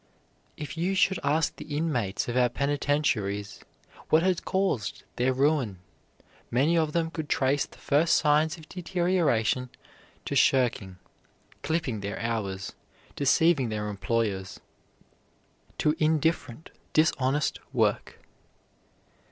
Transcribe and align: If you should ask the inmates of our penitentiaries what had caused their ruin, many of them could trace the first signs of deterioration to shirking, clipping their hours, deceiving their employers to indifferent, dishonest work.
If 0.57 0.77
you 0.79 0.95
should 0.95 1.19
ask 1.23 1.55
the 1.57 1.77
inmates 1.77 2.27
of 2.27 2.35
our 2.35 2.49
penitentiaries 2.49 3.59
what 4.09 4.23
had 4.23 4.43
caused 4.45 5.03
their 5.15 5.31
ruin, 5.31 5.77
many 6.49 6.75
of 6.75 6.93
them 6.93 7.11
could 7.11 7.29
trace 7.29 7.67
the 7.67 7.77
first 7.77 8.15
signs 8.15 8.57
of 8.57 8.67
deterioration 8.67 9.69
to 10.25 10.35
shirking, 10.35 10.97
clipping 11.61 11.99
their 11.99 12.19
hours, 12.19 12.73
deceiving 13.15 13.69
their 13.69 13.89
employers 13.89 14.59
to 15.77 15.95
indifferent, 15.99 16.71
dishonest 16.93 17.59
work. 17.71 18.17